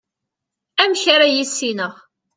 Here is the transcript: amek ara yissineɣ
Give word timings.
amek 0.81 1.03
ara 1.15 1.27
yissineɣ 1.33 1.93